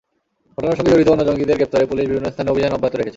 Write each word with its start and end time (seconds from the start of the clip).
ঘটনার 0.55 0.77
সঙ্গে 0.77 0.91
জড়িত 0.93 1.07
অন্য 1.13 1.23
জঙ্গিদের 1.29 1.57
গ্রেপ্তারে 1.59 1.89
পুলিশ 1.89 2.05
বিভিন্ন 2.09 2.27
স্থানে 2.33 2.51
অভিযান 2.53 2.71
অব্যাহত 2.75 2.93
রেখেছে। 2.95 3.09